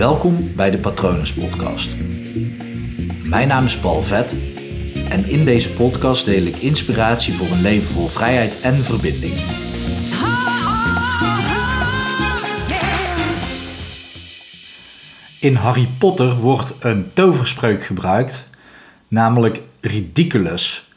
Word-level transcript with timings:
Welkom 0.00 0.54
bij 0.56 0.70
de 0.70 0.78
Patronus 0.78 1.32
Podcast. 1.32 1.94
Mijn 3.22 3.48
naam 3.48 3.64
is 3.64 3.78
Paul 3.78 4.02
Vet 4.02 4.36
en 5.08 5.28
in 5.28 5.44
deze 5.44 5.72
podcast 5.72 6.24
deel 6.24 6.42
ik 6.42 6.56
inspiratie 6.56 7.34
voor 7.34 7.46
een 7.46 7.60
leven 7.60 7.92
vol 7.92 8.08
vrijheid 8.08 8.60
en 8.60 8.84
verbinding. 8.84 9.34
In 15.40 15.54
Harry 15.54 15.88
Potter 15.98 16.34
wordt 16.36 16.76
een 16.80 17.12
toverspreuk 17.12 17.84
gebruikt, 17.84 18.44
namelijk 19.08 19.60
ridiculous. 19.80 20.88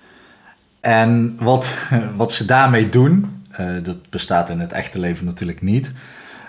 En 0.79 1.37
wat, 1.39 1.75
wat 2.15 2.31
ze 2.31 2.45
daarmee 2.45 2.89
doen, 2.89 3.45
uh, 3.59 3.83
dat 3.83 4.09
bestaat 4.09 4.49
in 4.49 4.59
het 4.59 4.71
echte 4.71 4.99
leven 4.99 5.25
natuurlijk 5.25 5.61
niet. 5.61 5.91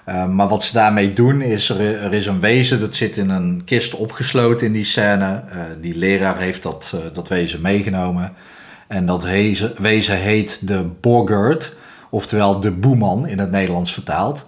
Uh, 0.09 0.27
maar 0.27 0.49
wat 0.49 0.65
ze 0.65 0.73
daarmee 0.73 1.13
doen 1.13 1.41
is, 1.41 1.69
er, 1.69 2.01
er, 2.01 2.13
is 2.13 2.27
een 2.27 2.41
wezen, 2.41 2.81
dat 2.81 2.95
zit 2.95 3.17
in 3.17 3.31
een 3.31 3.63
kist 3.65 3.95
opgesloten 3.95 4.67
in 4.67 4.73
die 4.73 4.85
scène. 4.85 5.43
Uh, 5.49 5.61
die 5.81 5.97
leraar 5.97 6.39
heeft 6.39 6.63
dat, 6.63 6.95
dat 7.13 7.29
wezen 7.29 7.61
meegenomen. 7.61 8.33
En 8.87 9.07
dat 9.07 9.25
wezen 9.79 10.19
heet 10.19 10.69
de 10.69 10.85
Boggart, 11.01 11.73
oftewel 12.11 12.61
de 12.61 12.71
boeman 12.71 13.27
in 13.27 13.39
het 13.39 13.51
Nederlands 13.51 13.93
vertaald. 13.93 14.45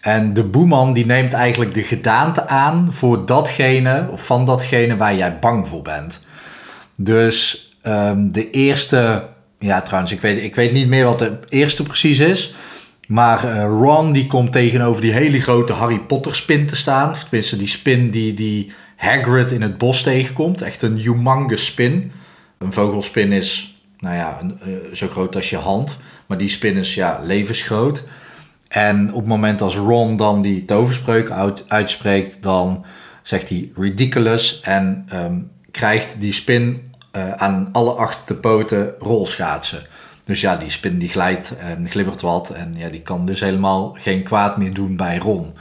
En 0.00 0.32
de 0.32 0.44
boeman 0.44 0.92
die 0.92 1.06
neemt 1.06 1.32
eigenlijk 1.32 1.74
de 1.74 1.82
gedaante 1.82 2.48
aan 2.48 2.88
voor 2.92 3.26
datgene, 3.26 4.08
of 4.10 4.26
van 4.26 4.46
datgene 4.46 4.96
waar 4.96 5.16
jij 5.16 5.38
bang 5.38 5.68
voor 5.68 5.82
bent. 5.82 6.24
Dus 6.94 7.68
um, 7.86 8.32
de 8.32 8.50
eerste, 8.50 9.26
ja 9.58 9.80
trouwens, 9.80 10.12
ik 10.12 10.20
weet, 10.20 10.42
ik 10.42 10.54
weet 10.54 10.72
niet 10.72 10.88
meer 10.88 11.04
wat 11.04 11.18
de 11.18 11.38
eerste 11.48 11.82
precies 11.82 12.18
is. 12.18 12.54
Maar 13.06 13.44
uh, 13.44 13.62
Ron 13.62 14.12
die 14.12 14.26
komt 14.26 14.52
tegenover 14.52 15.02
die 15.02 15.12
hele 15.12 15.40
grote 15.40 15.72
Harry 15.72 15.98
Potter 15.98 16.34
spin 16.34 16.66
te 16.66 16.76
staan. 16.76 17.12
Tenminste 17.12 17.56
die 17.56 17.68
spin 17.68 18.10
die, 18.10 18.34
die 18.34 18.72
Hagrid 18.96 19.52
in 19.52 19.62
het 19.62 19.78
bos 19.78 20.02
tegenkomt. 20.02 20.62
Echt 20.62 20.82
een 20.82 20.96
humongous 20.96 21.64
spin. 21.64 22.12
Een 22.58 22.72
vogelspin 22.72 23.32
is, 23.32 23.80
nou 23.98 24.16
ja, 24.16 24.38
een, 24.40 24.58
uh, 24.66 24.94
zo 24.94 25.08
groot 25.08 25.36
als 25.36 25.50
je 25.50 25.56
hand. 25.56 25.98
Maar 26.26 26.38
die 26.38 26.48
spin 26.48 26.76
is 26.76 26.94
ja, 26.94 27.20
levensgroot. 27.24 28.02
En 28.68 29.08
op 29.08 29.20
het 29.20 29.26
moment 29.26 29.62
als 29.62 29.76
Ron 29.76 30.16
dan 30.16 30.42
die 30.42 30.64
toverspreuk 30.64 31.30
uit, 31.30 31.64
uitspreekt, 31.68 32.42
dan 32.42 32.84
zegt 33.22 33.48
hij 33.48 33.70
ridiculous 33.76 34.60
en 34.60 35.06
um, 35.14 35.50
krijgt 35.70 36.14
die 36.18 36.32
spin 36.32 36.92
uh, 37.16 37.32
aan 37.32 37.68
alle 37.72 37.90
acht 37.90 38.28
de 38.28 38.34
poten 38.34 38.94
rolschaatsen. 38.98 39.86
Dus 40.26 40.40
ja, 40.40 40.56
die 40.56 40.70
spin 40.70 40.98
die 40.98 41.08
glijdt 41.08 41.56
en 41.58 41.88
glibbert 41.90 42.20
wat 42.20 42.50
en 42.50 42.74
ja, 42.76 42.88
die 42.88 43.02
kan 43.02 43.26
dus 43.26 43.40
helemaal 43.40 43.96
geen 43.98 44.22
kwaad 44.22 44.56
meer 44.56 44.74
doen 44.74 44.96
bij 44.96 45.18
Ron. 45.18 45.54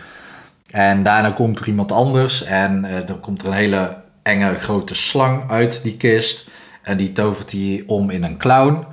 En 0.72 1.04
daarna 1.04 1.30
komt 1.30 1.60
er 1.60 1.68
iemand 1.68 1.92
anders 1.92 2.44
en 2.44 2.86
uh, 2.86 3.08
dan 3.08 3.20
komt 3.20 3.42
er 3.42 3.48
een 3.48 3.54
hele 3.54 3.98
enge 4.24 4.54
grote 4.54 4.96
slang 4.96 5.50
uit 5.50 5.84
die 5.84 5.98
kist 5.98 6.50
en 6.84 6.98
die 6.98 7.12
tovert 7.12 7.52
hij 7.52 7.84
om 7.88 8.10
in 8.10 8.24
een 8.24 8.38
clown. 8.38 8.86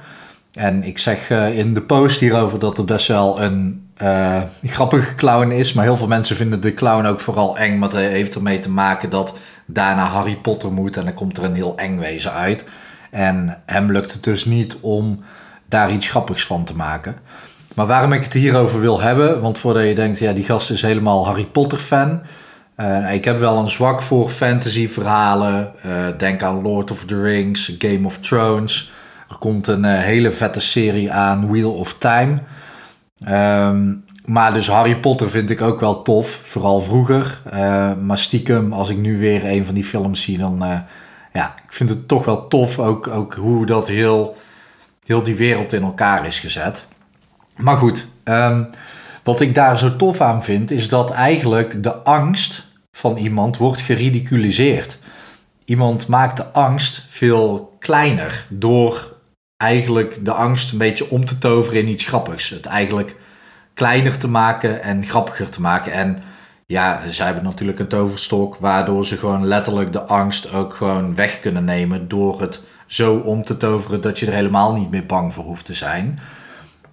En 0.52 0.82
ik 0.82 0.98
zeg 0.98 1.30
uh, 1.30 1.58
in 1.58 1.74
de 1.74 1.82
post 1.82 2.20
hierover 2.20 2.58
dat 2.58 2.76
het 2.76 2.86
best 2.86 3.06
wel 3.06 3.42
een 3.42 3.90
uh, 4.02 4.42
grappige 4.62 5.14
clown 5.14 5.50
is. 5.50 5.72
Maar 5.72 5.84
heel 5.84 5.96
veel 5.96 6.06
mensen 6.06 6.36
vinden 6.36 6.60
de 6.60 6.74
clown 6.74 7.06
ook 7.06 7.20
vooral 7.20 7.58
eng. 7.58 7.78
Maar 7.78 7.88
dat 7.88 7.98
heeft 7.98 8.34
ermee 8.34 8.58
te 8.58 8.70
maken 8.70 9.10
dat 9.10 9.36
daarna 9.66 10.04
Harry 10.04 10.36
Potter 10.36 10.72
moet. 10.72 10.96
En 10.96 11.04
dan 11.04 11.14
komt 11.14 11.38
er 11.38 11.44
een 11.44 11.54
heel 11.54 11.76
eng 11.76 11.98
wezen 11.98 12.32
uit. 12.32 12.68
En 13.10 13.62
hem 13.66 13.92
lukt 13.92 14.12
het 14.12 14.24
dus 14.24 14.44
niet 14.44 14.76
om 14.80 15.18
daar 15.72 15.92
iets 15.92 16.08
grappigs 16.08 16.46
van 16.46 16.64
te 16.64 16.76
maken. 16.76 17.16
Maar 17.74 17.86
waarom 17.86 18.12
ik 18.12 18.24
het 18.24 18.32
hierover 18.32 18.80
wil 18.80 19.00
hebben. 19.00 19.40
Want 19.40 19.58
voordat 19.58 19.86
je 19.86 19.94
denkt, 19.94 20.18
ja, 20.18 20.32
die 20.32 20.44
gast 20.44 20.70
is 20.70 20.82
helemaal 20.82 21.26
Harry 21.26 21.46
Potter 21.46 21.78
fan. 21.78 22.20
Uh, 22.76 23.14
ik 23.14 23.24
heb 23.24 23.38
wel 23.38 23.58
een 23.58 23.68
zwak 23.68 24.02
voor 24.02 24.30
fantasy 24.30 24.88
verhalen. 24.88 25.72
Uh, 25.86 25.92
denk 26.18 26.42
aan 26.42 26.62
Lord 26.62 26.90
of 26.90 27.04
the 27.04 27.22
Rings, 27.22 27.74
Game 27.78 28.06
of 28.06 28.18
Thrones. 28.18 28.92
Er 29.28 29.36
komt 29.36 29.66
een 29.66 29.84
uh, 29.84 30.00
hele 30.00 30.30
vette 30.30 30.60
serie 30.60 31.12
aan, 31.12 31.50
Wheel 31.50 31.72
of 31.72 31.98
Time. 31.98 32.34
Um, 33.28 34.04
maar 34.24 34.52
dus 34.54 34.68
Harry 34.68 34.96
Potter 34.96 35.30
vind 35.30 35.50
ik 35.50 35.62
ook 35.62 35.80
wel 35.80 36.02
tof, 36.02 36.40
vooral 36.42 36.80
vroeger. 36.80 37.40
Maar 37.98 38.18
stiekem, 38.18 38.72
als 38.72 38.88
ik 38.88 38.96
nu 38.96 39.18
weer 39.18 39.44
een 39.44 39.64
van 39.64 39.74
die 39.74 39.84
films 39.84 40.22
zie, 40.22 40.38
dan 40.38 40.84
ja, 41.32 41.54
ik 41.64 41.72
vind 41.72 41.88
het 41.88 42.08
toch 42.08 42.24
wel 42.24 42.48
tof 42.48 42.78
ook, 42.78 43.08
ook 43.08 43.34
hoe 43.34 43.66
dat 43.66 43.88
heel, 43.88 44.36
heel 45.06 45.22
die 45.22 45.36
wereld 45.36 45.72
in 45.72 45.82
elkaar 45.82 46.26
is 46.26 46.40
gezet. 46.40 46.86
Maar 47.56 47.76
goed, 47.76 48.06
um, 48.24 48.70
wat 49.22 49.40
ik 49.40 49.54
daar 49.54 49.78
zo 49.78 49.96
tof 49.96 50.20
aan 50.20 50.44
vind, 50.44 50.70
is 50.70 50.88
dat 50.88 51.10
eigenlijk 51.10 51.82
de 51.82 51.94
angst 51.94 52.66
van 52.90 53.16
iemand 53.16 53.56
wordt 53.56 53.80
geridiculiseerd. 53.80 54.98
Iemand 55.64 56.06
maakt 56.06 56.36
de 56.36 56.46
angst 56.46 57.06
veel 57.08 57.76
kleiner 57.78 58.46
door 58.48 59.12
eigenlijk 59.56 60.24
de 60.24 60.32
angst 60.32 60.72
een 60.72 60.78
beetje 60.78 61.10
om 61.10 61.24
te 61.24 61.38
toveren 61.38 61.80
in 61.80 61.88
iets 61.88 62.04
grappigs. 62.04 62.48
Het 62.48 62.66
eigenlijk 62.66 63.16
kleiner 63.74 64.18
te 64.18 64.28
maken 64.28 64.82
en 64.82 65.06
grappiger 65.06 65.50
te 65.50 65.60
maken. 65.60 65.92
En 65.92 66.18
ja, 66.66 67.00
zij 67.08 67.26
hebben 67.26 67.44
natuurlijk 67.44 67.78
een 67.78 67.88
toverstok 67.88 68.56
waardoor 68.56 69.06
ze 69.06 69.16
gewoon 69.16 69.46
letterlijk 69.46 69.92
de 69.92 70.02
angst 70.02 70.52
ook 70.52 70.74
gewoon 70.74 71.14
weg 71.14 71.40
kunnen 71.40 71.64
nemen 71.64 72.08
door 72.08 72.40
het 72.40 72.62
zo 72.92 73.14
om 73.14 73.44
te 73.44 73.56
toveren 73.56 74.00
dat 74.00 74.18
je 74.18 74.26
er 74.26 74.32
helemaal 74.32 74.74
niet 74.74 74.90
meer 74.90 75.06
bang 75.06 75.32
voor 75.32 75.44
hoeft 75.44 75.64
te 75.64 75.74
zijn. 75.74 76.18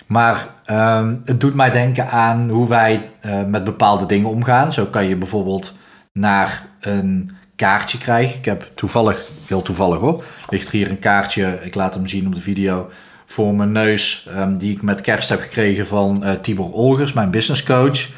Maar 0.07 0.47
um, 0.71 1.21
het 1.25 1.41
doet 1.41 1.53
mij 1.53 1.71
denken 1.71 2.09
aan 2.09 2.49
hoe 2.49 2.67
wij 2.67 3.09
uh, 3.25 3.43
met 3.47 3.63
bepaalde 3.63 4.05
dingen 4.05 4.29
omgaan. 4.29 4.73
Zo 4.73 4.85
kan 4.85 5.05
je 5.05 5.15
bijvoorbeeld 5.15 5.77
naar 6.13 6.65
een 6.79 7.31
kaartje 7.55 7.97
krijgen. 7.97 8.37
Ik 8.37 8.45
heb 8.45 8.71
toevallig, 8.75 9.29
heel 9.47 9.61
toevallig 9.61 9.99
hoor, 9.99 10.23
ligt 10.49 10.67
er 10.67 10.73
hier 10.73 10.89
een 10.89 10.99
kaartje. 10.99 11.59
Ik 11.61 11.75
laat 11.75 11.93
hem 11.93 12.07
zien 12.07 12.27
op 12.27 12.35
de 12.35 12.41
video 12.41 12.89
voor 13.25 13.53
mijn 13.53 13.71
neus, 13.71 14.29
um, 14.37 14.57
die 14.57 14.75
ik 14.75 14.81
met 14.81 15.01
kerst 15.01 15.29
heb 15.29 15.41
gekregen 15.41 15.87
van 15.87 16.21
uh, 16.23 16.31
Tibor 16.31 16.73
Olgers, 16.73 17.13
mijn 17.13 17.31
business 17.31 17.63
coach. 17.63 18.09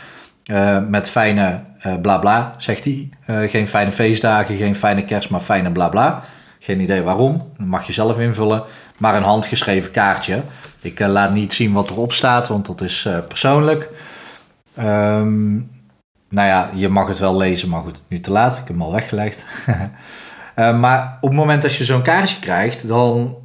Uh, 0.46 0.78
met 0.88 1.09
fijne 1.09 1.62
uh, 1.86 1.94
bla 2.02 2.18
bla, 2.18 2.56
zegt 2.58 2.84
hij. 2.84 3.09
geen 3.48 3.68
fijne 3.68 3.92
feestdagen, 3.92 4.56
geen 4.56 4.75
fijne 4.75 5.06
kerst, 5.06 5.30
maar 5.30 5.40
fijne 5.40 5.72
bla 5.72 5.90
bla. 5.90 6.24
Geen 6.63 6.79
idee 6.79 7.01
waarom, 7.01 7.51
dat 7.57 7.67
mag 7.67 7.88
je 7.88 7.94
zelf 7.94 8.19
invullen. 8.19 8.63
Maar 8.97 9.16
een 9.16 9.23
handgeschreven 9.23 9.91
kaartje. 9.91 10.41
Ik 10.81 10.99
laat 10.99 11.33
niet 11.33 11.53
zien 11.53 11.73
wat 11.73 11.89
erop 11.89 12.13
staat, 12.13 12.47
want 12.47 12.66
dat 12.66 12.81
is 12.81 13.09
persoonlijk. 13.27 13.89
Um, 14.79 15.71
nou 16.29 16.47
ja, 16.47 16.69
je 16.73 16.89
mag 16.89 17.07
het 17.07 17.19
wel 17.19 17.38
lezen, 17.38 17.69
maar 17.69 17.81
goed, 17.81 18.01
nu 18.07 18.19
te 18.19 18.31
laat. 18.31 18.51
Ik 18.51 18.67
heb 18.67 18.67
hem 18.67 18.81
al 18.81 18.91
weggelegd. 18.91 19.45
maar 20.81 21.17
op 21.21 21.29
het 21.29 21.38
moment 21.38 21.61
dat 21.61 21.75
je 21.75 21.85
zo'n 21.85 22.01
kaartje 22.01 22.39
krijgt, 22.39 22.88
dan 22.88 23.35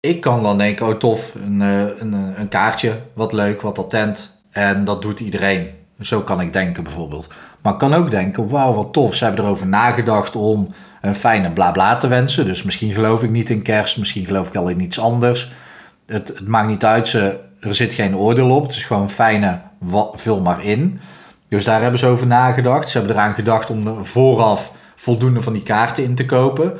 ik 0.00 0.20
kan 0.20 0.42
dan 0.42 0.58
denken, 0.58 0.86
oh 0.86 0.94
tof, 0.94 1.32
een, 1.34 1.62
eh, 1.62 2.00
een, 2.00 2.12
een 2.12 2.48
kaartje, 2.48 3.00
wat 3.12 3.32
leuk, 3.32 3.60
wat 3.60 3.78
attent. 3.78 4.42
En 4.50 4.84
dat 4.84 5.02
doet 5.02 5.20
iedereen. 5.20 5.70
Zo 6.00 6.20
kan 6.20 6.40
ik 6.40 6.52
denken 6.52 6.82
bijvoorbeeld. 6.82 7.28
Maar 7.62 7.72
ik 7.72 7.78
kan 7.78 7.94
ook 7.94 8.10
denken, 8.10 8.48
wauw, 8.48 8.72
wat 8.72 8.92
tof. 8.92 9.14
Ze 9.14 9.24
hebben 9.24 9.44
erover 9.44 9.66
nagedacht 9.66 10.36
om 10.36 10.68
een 11.06 11.14
fijne 11.14 11.50
blabla 11.50 11.96
te 11.96 12.08
wensen. 12.08 12.46
Dus 12.46 12.62
misschien 12.62 12.92
geloof 12.92 13.22
ik 13.22 13.30
niet 13.30 13.50
in 13.50 13.62
kerst, 13.62 13.98
misschien 13.98 14.24
geloof 14.24 14.48
ik 14.48 14.56
al 14.56 14.68
in 14.68 14.80
iets 14.80 14.98
anders. 14.98 15.52
Het, 16.06 16.28
het 16.28 16.48
maakt 16.48 16.68
niet 16.68 16.84
uit, 16.84 17.06
ze, 17.06 17.38
er 17.60 17.74
zit 17.74 17.94
geen 17.94 18.16
oordeel 18.16 18.50
op. 18.50 18.62
Het 18.62 18.72
is 18.72 18.84
gewoon 18.84 19.10
fijne, 19.10 19.60
vul 20.14 20.40
maar 20.40 20.64
in. 20.64 21.00
Dus 21.48 21.64
daar 21.64 21.82
hebben 21.82 22.00
ze 22.00 22.06
over 22.06 22.26
nagedacht. 22.26 22.88
Ze 22.88 22.98
hebben 22.98 23.16
eraan 23.16 23.34
gedacht 23.34 23.70
om 23.70 24.04
vooraf 24.04 24.72
voldoende 24.96 25.42
van 25.42 25.52
die 25.52 25.62
kaarten 25.62 26.04
in 26.04 26.14
te 26.14 26.26
kopen. 26.26 26.78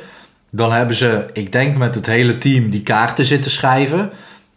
Dan 0.50 0.72
hebben 0.72 0.96
ze, 0.96 1.26
ik 1.32 1.52
denk 1.52 1.76
met 1.76 1.94
het 1.94 2.06
hele 2.06 2.38
team, 2.38 2.70
die 2.70 2.82
kaarten 2.82 3.24
zitten 3.24 3.50
schrijven. 3.50 4.10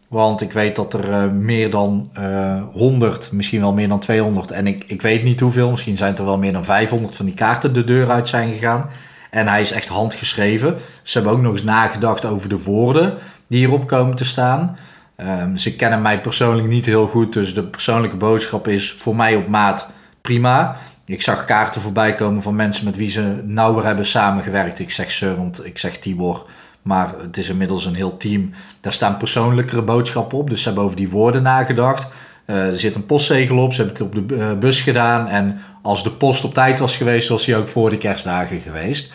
Want 0.08 0.42
ik 0.42 0.52
weet 0.52 0.76
dat 0.76 0.94
er 0.94 1.10
uh, 1.10 1.32
meer 1.32 1.70
dan 1.70 2.10
uh, 2.20 2.56
eh, 2.56 2.64
100, 2.74 3.32
misschien 3.32 3.62
wel 3.62 3.74
meer 3.74 3.88
dan 3.88 4.00
200. 4.00 4.52
En 4.52 4.68
ik, 4.68 4.84
ik 4.88 5.02
weet 5.02 5.24
niet 5.24 5.40
hoeveel, 5.40 5.72
misschien 5.72 5.98
zijn 5.98 6.18
er 6.18 6.26
wel 6.26 6.38
meer 6.38 6.54
dan 6.54 6.66
500 6.66 7.16
van 7.16 7.26
die 7.26 7.36
kaarten 7.36 7.74
de 7.74 7.84
deur 7.84 8.10
uit 8.10 8.28
zijn 8.28 8.54
gegaan. 8.54 8.90
En 9.38 9.48
hij 9.48 9.62
is 9.62 9.72
echt 9.72 9.88
handgeschreven. 9.88 10.78
Ze 11.04 11.18
hebben 11.18 11.36
ook 11.36 11.42
nog 11.42 11.52
eens 11.52 11.64
nagedacht 11.64 12.26
over 12.26 12.50
de 12.50 12.64
woorden 12.64 13.18
die 13.48 13.60
hierop 13.60 13.88
komen 13.88 14.16
te 14.16 14.26
staan. 14.26 14.78
Um, 15.42 15.58
ze 15.58 15.76
kennen 15.76 16.02
mij 16.02 16.22
persoonlijk 16.22 16.68
niet 16.68 16.86
heel 16.86 17.08
goed, 17.08 17.34
dus 17.34 17.54
de 17.54 17.64
persoonlijke 17.64 18.16
boodschap 18.16 18.68
is 18.68 18.94
voor 18.94 19.16
mij 19.16 19.36
op 19.36 19.48
maat 19.48 19.90
prima. 20.22 20.78
Ik 21.06 21.22
zag 21.22 21.46
kaarten 21.46 21.82
voorbij 21.82 22.14
komen 22.14 22.42
van 22.42 22.56
mensen 22.56 22.86
met 22.86 22.96
wie 22.96 23.10
ze 23.10 23.42
nauwer 23.44 23.86
hebben 23.86 24.06
samengewerkt. 24.06 24.80
Ik 24.80 24.92
zeg 24.92 25.12
ze, 25.12 25.38
want 25.38 25.66
ik 25.66 25.78
zeg 25.78 25.98
Tibor. 25.98 26.46
Maar 26.82 27.14
het 27.22 27.38
is 27.38 27.50
inmiddels 27.50 27.86
een 27.86 27.96
heel 27.96 28.18
team. 28.18 28.50
Daar 28.82 28.94
staan 28.94 29.18
persoonlijkere 29.18 29.82
boodschappen 29.82 30.38
op. 30.38 30.50
Dus 30.50 30.60
ze 30.62 30.66
hebben 30.68 30.84
over 30.84 30.98
die 30.98 31.10
woorden 31.10 31.44
nagedacht. 31.44 32.08
Uh, 32.46 32.68
er 32.68 32.80
zit 32.80 32.96
een 32.96 33.06
postzegel 33.06 33.58
op. 33.58 33.74
Ze 33.74 33.82
hebben 33.82 34.08
het 34.08 34.22
op 34.22 34.28
de 34.30 34.36
uh, 34.36 34.54
bus 34.54 34.82
gedaan. 34.82 35.28
En 35.28 35.60
als 35.82 36.04
de 36.04 36.12
post 36.12 36.44
op 36.44 36.54
tijd 36.54 36.80
was 36.80 36.98
geweest, 36.98 37.30
was 37.30 37.46
hij 37.46 37.58
ook 37.58 37.68
voor 37.68 37.90
de 37.90 37.98
kerstdagen 37.98 38.60
geweest. 38.60 39.14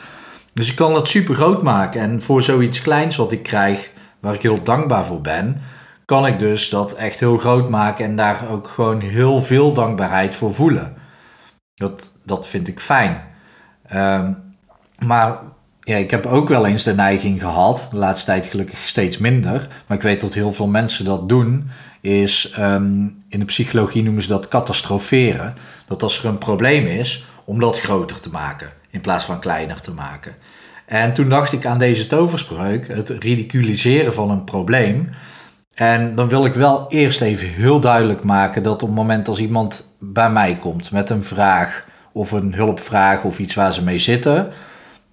Dus 0.55 0.71
ik 0.71 0.77
kan 0.77 0.93
dat 0.93 1.09
super 1.09 1.35
groot 1.35 1.63
maken. 1.63 2.01
En 2.01 2.23
voor 2.23 2.43
zoiets 2.43 2.83
kleins 2.83 3.17
wat 3.17 3.33
ik 3.33 3.43
krijg, 3.43 3.91
waar 4.21 4.35
ik 4.35 4.43
heel 4.43 4.63
dankbaar 4.63 5.05
voor 5.05 5.21
ben, 5.21 5.61
kan 6.05 6.27
ik 6.27 6.39
dus 6.39 6.69
dat 6.69 6.93
echt 6.93 7.21
heel 7.21 7.39
groot 7.39 7.69
maken. 7.69 8.05
En 8.05 8.17
daar 8.17 8.49
ook 8.51 8.69
gewoon 8.69 9.01
heel 9.01 9.43
veel 9.43 9.73
dankbaarheid 9.73 10.35
voor 10.35 10.55
voelen. 10.55 10.95
Dat, 11.75 12.19
dat 12.25 12.49
vind 12.49 12.69
ik 12.69 12.81
fijn. 12.81 13.23
Ehm, 13.87 14.33
maar 15.07 15.39
ja, 15.81 15.97
ik 15.97 16.11
heb 16.11 16.27
ook 16.27 16.49
wel 16.49 16.67
eens 16.67 16.83
de 16.83 16.95
neiging 16.95 17.41
gehad, 17.41 17.89
de 17.91 17.97
laatste 17.97 18.27
tijd 18.27 18.47
gelukkig 18.47 18.87
steeds 18.87 19.19
minder, 19.19 19.69
maar 19.87 19.97
ik 19.97 20.03
weet 20.03 20.21
dat 20.21 20.35
heel 20.35 20.53
veel 20.53 20.67
mensen 20.67 21.05
dat 21.05 21.29
doen, 21.29 21.71
is 22.01 22.53
ehm, 22.57 23.03
in 23.29 23.39
de 23.39 23.45
psychologie 23.45 24.03
noemen 24.03 24.23
ze 24.23 24.29
dat 24.29 24.49
catastroferen. 24.49 25.55
Dat 25.87 26.03
als 26.03 26.23
er 26.23 26.29
een 26.29 26.39
probleem 26.39 26.87
is, 26.87 27.25
om 27.45 27.61
dat 27.61 27.81
groter 27.81 28.21
te 28.21 28.31
maken 28.31 28.81
in 28.93 29.01
plaats 29.01 29.25
van 29.25 29.41
kleiner 29.41 29.81
te 29.81 29.93
maken. 29.93 30.35
En 30.87 31.13
toen 31.15 31.29
dacht 31.29 31.53
ik 31.53 31.67
aan 31.67 31.79
deze 31.79 32.07
toverspreuk, 32.07 32.89
het 32.89 33.09
ridiculiseren 33.09 34.15
van 34.15 34.31
een 34.31 34.45
probleem. 34.45 35.09
En 35.75 36.15
dan 36.15 36.29
wil 36.29 36.45
ik 36.45 36.55
wel 36.55 36.87
eerst 36.89 37.21
even 37.21 37.49
heel 37.49 37.81
duidelijk 37.81 38.25
maken 38.25 38.63
dat 38.63 38.83
op 38.83 38.89
het 38.89 38.97
moment 38.97 39.29
als 39.29 39.39
iemand 39.39 39.95
bij 39.99 40.31
mij 40.31 40.57
komt 40.57 40.91
met 40.91 41.11
een 41.11 41.25
vraag 41.25 41.87
of 42.13 42.33
een 42.33 42.55
hulpvraag 42.55 43.25
of 43.25 43.39
iets 43.39 43.55
waar 43.55 43.73
ze 43.73 43.83
mee 43.83 43.99
zitten, 43.99 44.49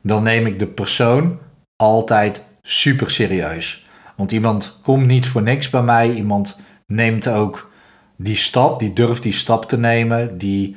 dan 0.01 0.23
neem 0.23 0.45
ik 0.45 0.59
de 0.59 0.67
persoon 0.67 1.39
altijd 1.75 2.43
super 2.61 3.11
serieus. 3.11 3.87
Want 4.15 4.31
iemand 4.31 4.79
komt 4.81 5.05
niet 5.05 5.27
voor 5.27 5.41
niks 5.41 5.69
bij 5.69 5.81
mij, 5.81 6.11
iemand 6.11 6.59
neemt 6.87 7.27
ook 7.27 7.71
die 8.15 8.35
stap, 8.35 8.79
die 8.79 8.93
durft 8.93 9.23
die 9.23 9.33
stap 9.33 9.65
te 9.65 9.77
nemen, 9.77 10.37
die 10.37 10.75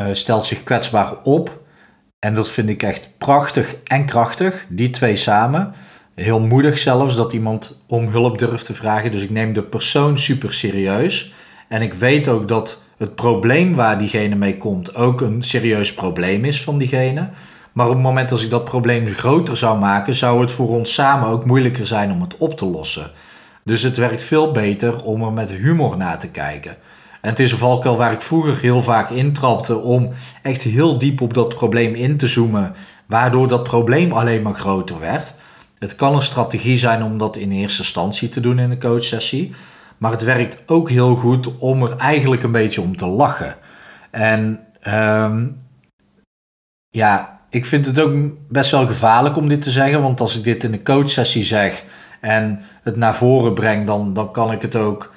uh, 0.00 0.06
stelt 0.12 0.46
zich 0.46 0.62
kwetsbaar 0.62 1.22
op. 1.22 1.66
En 2.18 2.34
dat 2.34 2.50
vind 2.50 2.68
ik 2.68 2.82
echt 2.82 3.10
prachtig 3.18 3.74
en 3.84 4.06
krachtig, 4.06 4.64
die 4.68 4.90
twee 4.90 5.16
samen. 5.16 5.74
Heel 6.14 6.40
moedig 6.40 6.78
zelfs 6.78 7.16
dat 7.16 7.32
iemand 7.32 7.80
om 7.86 8.06
hulp 8.08 8.38
durft 8.38 8.64
te 8.64 8.74
vragen. 8.74 9.10
Dus 9.10 9.22
ik 9.22 9.30
neem 9.30 9.52
de 9.52 9.62
persoon 9.62 10.18
super 10.18 10.52
serieus. 10.52 11.32
En 11.68 11.82
ik 11.82 11.94
weet 11.94 12.28
ook 12.28 12.48
dat 12.48 12.80
het 12.96 13.14
probleem 13.14 13.74
waar 13.74 13.98
diegene 13.98 14.34
mee 14.34 14.56
komt 14.56 14.94
ook 14.94 15.20
een 15.20 15.42
serieus 15.42 15.94
probleem 15.94 16.44
is 16.44 16.62
van 16.62 16.78
diegene. 16.78 17.28
Maar 17.72 17.86
op 17.86 17.92
het 17.92 18.02
moment 18.02 18.30
als 18.30 18.44
ik 18.44 18.50
dat 18.50 18.64
probleem 18.64 19.06
groter 19.06 19.56
zou 19.56 19.78
maken, 19.78 20.14
zou 20.14 20.40
het 20.40 20.52
voor 20.52 20.68
ons 20.68 20.94
samen 20.94 21.28
ook 21.28 21.44
moeilijker 21.44 21.86
zijn 21.86 22.12
om 22.12 22.20
het 22.20 22.36
op 22.36 22.56
te 22.56 22.66
lossen. 22.66 23.10
Dus 23.62 23.82
het 23.82 23.96
werkt 23.96 24.22
veel 24.22 24.52
beter 24.52 25.02
om 25.02 25.22
er 25.22 25.32
met 25.32 25.50
humor 25.50 25.96
naar 25.96 26.18
te 26.18 26.30
kijken. 26.30 26.76
En 27.20 27.30
het 27.30 27.38
is 27.38 27.52
een 27.52 27.58
valkuil 27.58 27.96
waar 27.96 28.12
ik 28.12 28.22
vroeger 28.22 28.58
heel 28.58 28.82
vaak 28.82 29.10
intrapte 29.10 29.76
om 29.76 30.10
echt 30.42 30.62
heel 30.62 30.98
diep 30.98 31.20
op 31.20 31.34
dat 31.34 31.48
probleem 31.48 31.94
in 31.94 32.16
te 32.16 32.26
zoomen, 32.26 32.74
waardoor 33.06 33.48
dat 33.48 33.62
probleem 33.62 34.12
alleen 34.12 34.42
maar 34.42 34.54
groter 34.54 35.00
werd. 35.00 35.34
Het 35.78 35.96
kan 35.96 36.14
een 36.14 36.22
strategie 36.22 36.78
zijn 36.78 37.02
om 37.02 37.18
dat 37.18 37.36
in 37.36 37.52
eerste 37.52 37.82
instantie 37.82 38.28
te 38.28 38.40
doen 38.40 38.58
in 38.58 38.70
een 38.70 38.80
coachsessie, 38.80 39.52
maar 39.98 40.10
het 40.10 40.22
werkt 40.22 40.62
ook 40.66 40.90
heel 40.90 41.14
goed 41.14 41.58
om 41.58 41.82
er 41.82 41.96
eigenlijk 41.96 42.42
een 42.42 42.52
beetje 42.52 42.80
om 42.80 42.96
te 42.96 43.06
lachen. 43.06 43.56
En 44.10 44.60
um, 44.88 45.62
ja, 46.88 47.40
ik 47.50 47.66
vind 47.66 47.86
het 47.86 48.00
ook 48.00 48.12
best 48.48 48.70
wel 48.70 48.86
gevaarlijk 48.86 49.36
om 49.36 49.48
dit 49.48 49.62
te 49.62 49.70
zeggen, 49.70 50.02
want 50.02 50.20
als 50.20 50.36
ik 50.36 50.44
dit 50.44 50.64
in 50.64 50.72
een 50.72 50.84
coachsessie 50.84 51.44
zeg 51.44 51.84
en 52.20 52.60
het 52.82 52.96
naar 52.96 53.16
voren 53.16 53.54
breng, 53.54 53.86
dan, 53.86 54.14
dan 54.14 54.32
kan 54.32 54.52
ik 54.52 54.62
het 54.62 54.76
ook 54.76 55.14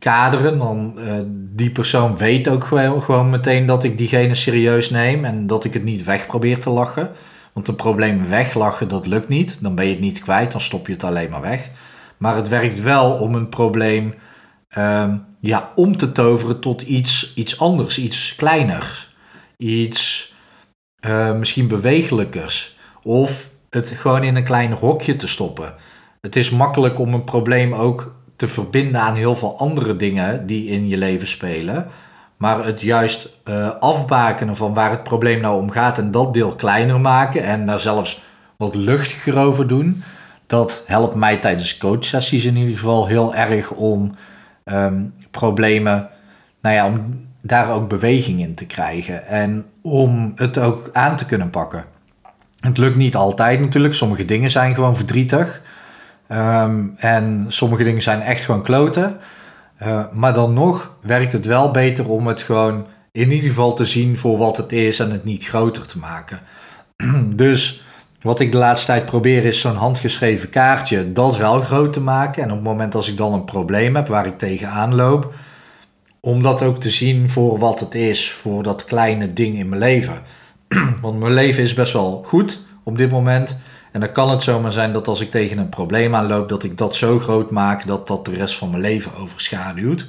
kaderen. 0.00 0.58
Dan 0.58 0.94
uh, 0.98 1.12
die 1.28 1.70
persoon 1.70 2.16
weet 2.16 2.48
ook 2.48 2.64
gewoon, 2.64 3.02
gewoon 3.02 3.30
meteen 3.30 3.66
dat 3.66 3.84
ik 3.84 3.98
diegene 3.98 4.34
serieus 4.34 4.90
neem 4.90 5.24
en 5.24 5.46
dat 5.46 5.64
ik 5.64 5.72
het 5.72 5.84
niet 5.84 6.04
weg 6.04 6.26
probeer 6.26 6.60
te 6.60 6.70
lachen. 6.70 7.10
Want 7.52 7.68
een 7.68 7.76
probleem 7.76 8.28
weglachen, 8.28 8.88
dat 8.88 9.06
lukt 9.06 9.28
niet. 9.28 9.62
Dan 9.62 9.74
ben 9.74 9.84
je 9.84 9.90
het 9.90 10.00
niet 10.00 10.20
kwijt, 10.20 10.52
dan 10.52 10.60
stop 10.60 10.86
je 10.86 10.92
het 10.92 11.04
alleen 11.04 11.30
maar 11.30 11.40
weg. 11.40 11.68
Maar 12.16 12.36
het 12.36 12.48
werkt 12.48 12.82
wel 12.82 13.12
om 13.12 13.34
een 13.34 13.48
probleem 13.48 14.14
uh, 14.78 15.14
ja, 15.40 15.72
om 15.74 15.96
te 15.96 16.12
toveren 16.12 16.60
tot 16.60 16.82
iets, 16.82 17.32
iets 17.34 17.58
anders, 17.58 17.98
iets 17.98 18.34
kleiners. 18.34 19.14
Iets 19.56 20.32
uh, 21.06 21.32
misschien 21.32 21.68
bewegelijkers. 21.68 22.76
Of 23.02 23.50
het 23.70 23.90
gewoon 23.90 24.22
in 24.22 24.36
een 24.36 24.44
klein 24.44 24.72
hokje 24.72 25.16
te 25.16 25.26
stoppen. 25.26 25.74
Het 26.20 26.36
is 26.36 26.50
makkelijk 26.50 26.98
om 26.98 27.14
een 27.14 27.24
probleem 27.24 27.74
ook 27.74 28.14
te 28.40 28.48
verbinden 28.48 29.00
aan 29.00 29.14
heel 29.14 29.36
veel 29.36 29.58
andere 29.58 29.96
dingen 29.96 30.46
die 30.46 30.66
in 30.66 30.88
je 30.88 30.96
leven 30.96 31.28
spelen. 31.28 31.86
Maar 32.36 32.64
het 32.64 32.80
juist 32.80 33.28
uh, 33.44 33.70
afbakenen 33.80 34.56
van 34.56 34.74
waar 34.74 34.90
het 34.90 35.02
probleem 35.02 35.40
nou 35.40 35.60
om 35.62 35.70
gaat 35.70 35.98
en 35.98 36.10
dat 36.10 36.34
deel 36.34 36.54
kleiner 36.54 37.00
maken 37.00 37.42
en 37.42 37.66
daar 37.66 37.78
zelfs 37.78 38.22
wat 38.56 38.74
luchtiger 38.74 39.36
over 39.36 39.66
doen. 39.66 40.02
Dat 40.46 40.84
helpt 40.86 41.14
mij 41.14 41.36
tijdens 41.36 41.78
coachsessies 41.78 42.44
in 42.44 42.56
ieder 42.56 42.74
geval 42.74 43.06
heel 43.06 43.34
erg 43.34 43.70
om 43.70 44.14
um, 44.64 45.14
problemen, 45.30 46.08
nou 46.62 46.74
ja, 46.74 46.86
om 46.86 47.26
daar 47.40 47.72
ook 47.72 47.88
beweging 47.88 48.40
in 48.40 48.54
te 48.54 48.66
krijgen 48.66 49.26
en 49.26 49.66
om 49.82 50.32
het 50.36 50.58
ook 50.58 50.90
aan 50.92 51.16
te 51.16 51.26
kunnen 51.26 51.50
pakken. 51.50 51.84
Het 52.60 52.78
lukt 52.78 52.96
niet 52.96 53.16
altijd 53.16 53.60
natuurlijk, 53.60 53.94
sommige 53.94 54.24
dingen 54.24 54.50
zijn 54.50 54.74
gewoon 54.74 54.96
verdrietig. 54.96 55.62
Ehm, 56.30 56.84
en 56.96 57.44
sommige 57.48 57.84
dingen 57.84 58.02
zijn 58.02 58.20
echt 58.20 58.44
gewoon 58.44 58.62
kloten. 58.62 59.18
Uh, 59.82 60.04
maar 60.12 60.34
dan 60.34 60.52
nog 60.52 60.96
werkt 61.02 61.32
het 61.32 61.46
wel 61.46 61.70
beter 61.70 62.08
om 62.08 62.26
het 62.26 62.42
gewoon 62.42 62.86
in 63.12 63.30
ieder 63.30 63.48
geval 63.48 63.74
te 63.74 63.84
zien 63.84 64.18
voor 64.18 64.38
wat 64.38 64.56
het 64.56 64.72
is 64.72 64.98
en 64.98 65.10
het 65.10 65.24
niet 65.24 65.46
groter 65.46 65.86
te 65.86 65.98
maken. 65.98 66.40
dus 67.44 67.84
wat 68.20 68.40
ik 68.40 68.52
de 68.52 68.58
laatste 68.58 68.86
tijd 68.86 69.04
probeer 69.04 69.44
is 69.44 69.60
zo'n 69.60 69.76
handgeschreven 69.76 70.50
kaartje 70.50 71.12
dat 71.12 71.36
wel 71.36 71.60
groot 71.60 71.92
te 71.92 72.00
maken. 72.00 72.42
En 72.42 72.50
op 72.50 72.56
het 72.56 72.64
moment 72.64 72.94
als 72.94 73.08
ik 73.08 73.16
dan 73.16 73.32
een 73.32 73.44
probleem 73.44 73.96
heb 73.96 74.08
waar 74.08 74.26
ik 74.26 74.38
tegenaan 74.38 74.94
loop, 74.94 75.34
om 76.20 76.42
dat 76.42 76.62
ook 76.62 76.80
te 76.80 76.90
zien 76.90 77.30
voor 77.30 77.58
wat 77.58 77.80
het 77.80 77.94
is, 77.94 78.32
voor 78.32 78.62
dat 78.62 78.84
kleine 78.84 79.32
ding 79.32 79.56
in 79.56 79.68
mijn 79.68 79.80
leven. 79.80 80.22
Want 81.02 81.18
mijn 81.18 81.34
leven 81.34 81.62
is 81.62 81.74
best 81.74 81.92
wel 81.92 82.22
goed 82.26 82.62
op 82.82 82.98
dit 82.98 83.10
moment. 83.10 83.58
En 83.92 84.00
dan 84.00 84.12
kan 84.12 84.30
het 84.30 84.42
zomaar 84.42 84.72
zijn 84.72 84.92
dat 84.92 85.08
als 85.08 85.20
ik 85.20 85.30
tegen 85.30 85.58
een 85.58 85.68
probleem 85.68 86.14
aanloop, 86.14 86.48
dat 86.48 86.64
ik 86.64 86.78
dat 86.78 86.96
zo 86.96 87.18
groot 87.18 87.50
maak 87.50 87.86
dat 87.86 88.06
dat 88.06 88.24
de 88.24 88.34
rest 88.34 88.56
van 88.56 88.70
mijn 88.70 88.82
leven 88.82 89.14
overschaduwt. 89.14 90.08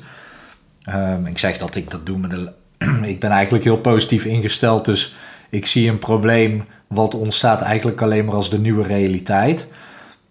Um, 0.90 1.26
ik 1.26 1.38
zeg 1.38 1.58
dat 1.58 1.76
ik 1.76 1.92
dat 1.92 2.06
doe 2.06 2.18
met 2.18 2.30
de. 2.30 2.52
ik 3.14 3.20
ben 3.20 3.30
eigenlijk 3.30 3.64
heel 3.64 3.78
positief 3.78 4.26
ingesteld, 4.26 4.86
dus 4.86 5.16
ik 5.50 5.66
zie 5.66 5.90
een 5.90 6.00
probleem 6.00 6.66
wat 6.88 7.16
ontstaat 7.16 7.62
eigenlijk 7.62 8.02
alleen 8.02 8.26
maar 8.26 8.36
als 8.36 8.50
de 8.50 8.60
nieuwe 8.60 8.84
realiteit. 8.84 9.68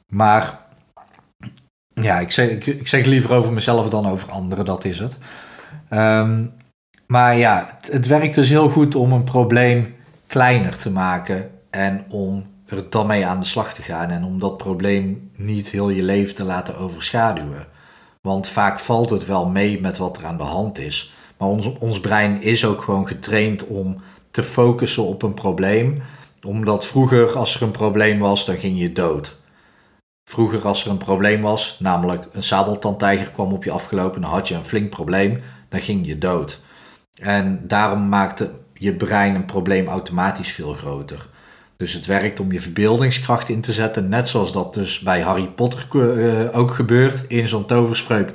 Maar 0.06 0.58
ja, 1.94 2.19
ik 2.19 2.32
zeg, 2.32 2.49
ik, 2.49 2.88
zeg 2.88 3.05
liever 3.05 3.32
over 3.32 3.52
mezelf 3.52 3.88
dan 3.88 4.06
over 4.06 4.31
anderen, 4.31 4.64
dat 4.64 4.85
is 4.85 4.99
het. 4.99 5.17
Um, 5.91 6.52
maar 7.06 7.37
ja, 7.37 7.76
het, 7.76 7.93
het 7.93 8.06
werkt 8.06 8.35
dus 8.35 8.49
heel 8.49 8.70
goed 8.70 8.94
om 8.94 9.12
een 9.12 9.25
probleem 9.25 9.94
kleiner 10.26 10.76
te 10.76 10.91
maken 10.91 11.50
en 11.71 12.04
om 12.09 12.45
er 12.71 12.91
dan 12.91 13.07
mee 13.07 13.27
aan 13.27 13.41
de 13.41 13.47
slag 13.47 13.75
te 13.75 13.83
gaan 13.83 14.11
en 14.11 14.25
om 14.25 14.39
dat 14.39 14.57
probleem 14.57 15.31
niet 15.37 15.69
heel 15.69 15.89
je 15.89 16.03
leven 16.03 16.35
te 16.35 16.45
laten 16.45 16.79
overschaduwen. 16.79 17.67
Want 18.21 18.49
vaak 18.49 18.79
valt 18.79 19.11
het 19.11 19.27
wel 19.27 19.47
mee 19.47 19.81
met 19.81 19.99
wat 19.99 20.19
er 20.19 20.25
aan 20.25 20.37
de 20.37 20.43
hand 20.43 20.79
is. 20.79 21.15
Maar 21.39 21.49
ons, 21.49 21.79
ons 21.79 22.00
brein 22.00 22.43
is 22.43 22.65
ook 22.65 22.83
gewoon 22.83 23.07
getraind 23.07 23.67
om 23.67 23.97
te 24.31 24.43
focussen 24.43 25.05
op 25.05 25.23
een 25.23 25.35
probleem. 25.35 26.03
Omdat 26.47 26.87
vroeger, 26.87 27.37
als 27.37 27.55
er 27.55 27.62
een 27.62 27.71
probleem 27.71 28.19
was, 28.19 28.47
dan 28.47 28.57
ging 28.57 28.79
je 28.79 28.93
dood. 28.93 29.39
Vroeger, 30.25 30.67
als 30.67 30.85
er 30.85 30.91
een 30.91 30.99
probleem 30.99 31.43
was, 31.43 31.77
namelijk 31.79 32.27
een 32.33 32.43
sabeltandtijger 32.43 33.31
kwam 33.31 33.53
op 33.53 33.65
je 33.65 33.71
afgelopen, 33.71 34.21
dan 34.21 34.31
had 34.31 34.49
je 34.49 34.55
een 34.55 34.65
flink 34.65 34.91
probleem, 34.91 35.41
dan 35.69 35.81
ging 35.81 36.07
je 36.07 36.19
dood. 36.19 36.61
En 37.21 37.69
daarom 37.69 38.09
maakte 38.09 38.50
je 38.75 38.95
brein 38.95 39.35
een 39.35 39.45
probleem 39.45 39.87
automatisch 39.87 40.53
veel 40.53 40.75
groter. 40.75 41.29
Dus 41.81 41.93
het 41.93 42.07
werkt 42.07 42.41
om 42.41 42.53
je 42.53 42.61
verbeeldingskracht 42.61 43.49
in 43.49 43.61
te 43.61 43.73
zetten. 43.73 44.09
Net 44.09 44.29
zoals 44.29 44.53
dat 44.53 44.75
dus 44.75 44.99
bij 44.99 45.21
Harry 45.21 45.47
Potter 45.47 45.87
uh, 45.95 46.59
ook 46.59 46.71
gebeurt 46.71 47.25
in 47.29 47.49
zo'n 47.49 47.67
toverspreuk. 47.67 48.33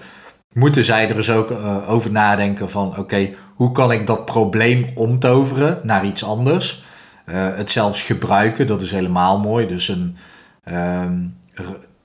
Moeten 0.53 0.83
zij 0.83 1.09
er 1.09 1.15
dus 1.15 1.31
ook 1.31 1.51
uh, 1.51 1.89
over 1.89 2.11
nadenken 2.11 2.69
van 2.69 2.97
oké, 2.97 3.29
hoe 3.55 3.71
kan 3.71 3.91
ik 3.91 4.07
dat 4.07 4.25
probleem 4.25 4.85
omtoveren 4.95 5.79
naar 5.83 6.05
iets 6.05 6.23
anders? 6.23 6.83
Het 7.31 7.69
zelfs 7.69 8.01
gebruiken, 8.01 8.67
dat 8.67 8.81
is 8.81 8.91
helemaal 8.91 9.39
mooi. 9.39 9.67
Dus 9.67 9.87
een, 9.87 10.17
ehm, 10.63 11.13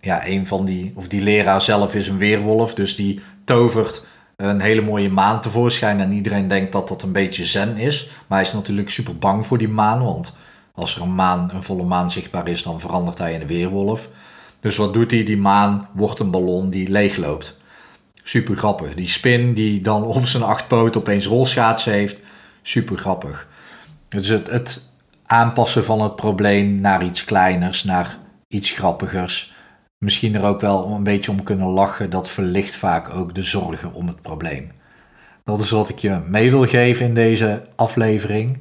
ja, 0.00 0.26
een 0.26 0.46
van 0.46 0.64
die, 0.64 0.92
of 0.94 1.08
die 1.08 1.20
leraar 1.22 1.62
zelf 1.62 1.94
is 1.94 2.08
een 2.08 2.18
weerwolf. 2.18 2.74
Dus 2.74 2.96
die 2.96 3.20
tovert 3.44 4.04
een 4.36 4.60
hele 4.60 4.82
mooie 4.82 5.10
maan 5.10 5.40
tevoorschijn. 5.40 6.00
En 6.00 6.12
iedereen 6.12 6.48
denkt 6.48 6.72
dat 6.72 6.88
dat 6.88 7.02
een 7.02 7.12
beetje 7.12 7.44
zen 7.44 7.76
is. 7.76 8.10
Maar 8.26 8.38
hij 8.38 8.46
is 8.46 8.52
natuurlijk 8.52 8.90
super 8.90 9.18
bang 9.18 9.46
voor 9.46 9.58
die 9.58 9.68
maan, 9.68 10.02
want 10.02 10.32
als 10.80 10.96
er 10.96 11.02
een 11.02 11.14
maan, 11.14 11.50
een 11.54 11.62
volle 11.62 11.84
maan 11.84 12.10
zichtbaar 12.10 12.48
is, 12.48 12.62
dan 12.62 12.80
verandert 12.80 13.18
hij 13.18 13.34
in 13.34 13.40
een 13.40 13.46
weerwolf. 13.46 14.08
Dus 14.60 14.76
wat 14.76 14.94
doet 14.94 15.10
hij? 15.10 15.24
Die 15.24 15.36
maan 15.36 15.88
wordt 15.92 16.18
een 16.18 16.30
ballon 16.30 16.70
die 16.70 16.90
leegloopt. 16.90 17.58
Super 18.22 18.56
grappig. 18.56 18.94
Die 18.94 19.08
spin 19.08 19.54
die 19.54 19.80
dan 19.80 20.04
op 20.04 20.26
zijn 20.26 20.42
acht 20.42 20.68
poten 20.68 21.00
opeens 21.00 21.26
rolschaatsen 21.26 21.92
heeft. 21.92 22.20
Super 22.62 22.98
grappig. 22.98 23.48
Dus 24.08 24.28
het, 24.28 24.50
het 24.50 24.82
aanpassen 25.24 25.84
van 25.84 26.00
het 26.00 26.16
probleem 26.16 26.80
naar 26.80 27.04
iets 27.04 27.24
kleiners, 27.24 27.84
naar 27.84 28.18
iets 28.48 28.70
grappigers. 28.70 29.52
Misschien 29.98 30.34
er 30.34 30.44
ook 30.44 30.60
wel 30.60 30.86
een 30.86 31.02
beetje 31.02 31.30
om 31.30 31.42
kunnen 31.42 31.68
lachen. 31.68 32.10
Dat 32.10 32.30
verlicht 32.30 32.76
vaak 32.76 33.14
ook 33.14 33.34
de 33.34 33.42
zorgen 33.42 33.92
om 33.92 34.06
het 34.06 34.22
probleem. 34.22 34.72
Dat 35.44 35.58
is 35.58 35.70
wat 35.70 35.88
ik 35.88 35.98
je 35.98 36.20
mee 36.26 36.50
wil 36.50 36.66
geven 36.66 37.06
in 37.06 37.14
deze 37.14 37.62
aflevering. 37.76 38.58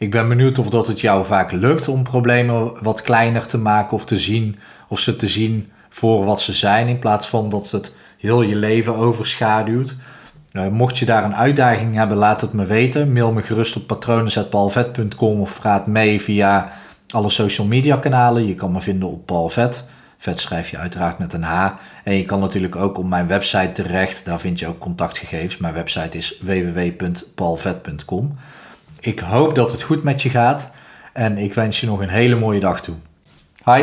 Ik 0.00 0.10
ben 0.10 0.28
benieuwd 0.28 0.58
of 0.58 0.68
dat 0.68 0.86
het 0.86 1.00
jou 1.00 1.24
vaak 1.24 1.52
lukt 1.52 1.88
om 1.88 2.02
problemen 2.02 2.72
wat 2.82 3.02
kleiner 3.02 3.46
te 3.46 3.58
maken 3.58 3.92
of 3.92 4.04
te 4.04 4.18
zien, 4.18 4.58
of 4.88 4.98
ze 4.98 5.16
te 5.16 5.28
zien 5.28 5.72
voor 5.88 6.24
wat 6.24 6.40
ze 6.40 6.52
zijn, 6.52 6.88
in 6.88 6.98
plaats 6.98 7.28
van 7.28 7.50
dat 7.50 7.70
het 7.70 7.92
heel 8.18 8.42
je 8.42 8.56
leven 8.56 8.96
overschaduwt. 8.96 9.96
Uh, 10.52 10.68
mocht 10.68 10.98
je 10.98 11.04
daar 11.04 11.24
een 11.24 11.36
uitdaging 11.36 11.94
hebben, 11.94 12.16
laat 12.16 12.40
het 12.40 12.52
me 12.52 12.64
weten. 12.64 13.12
Mail 13.12 13.32
me 13.32 13.42
gerust 13.42 13.76
op 13.76 13.86
patronen.paulvet.com 13.86 15.40
of 15.40 15.50
vraag 15.50 15.86
mee 15.86 16.20
via 16.20 16.72
alle 17.08 17.30
social 17.30 17.66
media 17.66 17.96
kanalen. 17.96 18.46
Je 18.46 18.54
kan 18.54 18.72
me 18.72 18.80
vinden 18.80 19.08
op 19.08 19.26
Paul 19.26 19.48
Vet. 19.48 19.84
Schrijf 20.18 20.70
je 20.70 20.78
uiteraard 20.78 21.18
met 21.18 21.32
een 21.32 21.42
H. 21.42 21.68
En 22.04 22.14
je 22.14 22.24
kan 22.24 22.40
natuurlijk 22.40 22.76
ook 22.76 22.98
op 22.98 23.08
mijn 23.08 23.26
website 23.26 23.72
terecht. 23.72 24.24
Daar 24.24 24.40
vind 24.40 24.58
je 24.58 24.66
ook 24.66 24.78
contactgegevens. 24.78 25.56
Mijn 25.56 25.74
website 25.74 26.16
is 26.16 26.38
www.paulvet.com. 26.42 28.36
Ik 29.00 29.18
hoop 29.18 29.54
dat 29.54 29.70
het 29.70 29.82
goed 29.82 30.02
met 30.02 30.22
je 30.22 30.30
gaat. 30.30 30.70
En 31.12 31.38
ik 31.38 31.54
wens 31.54 31.80
je 31.80 31.86
nog 31.86 32.00
een 32.00 32.08
hele 32.08 32.36
mooie 32.36 32.60
dag 32.60 32.80
toe. 32.80 32.94
Hi! 33.64 33.82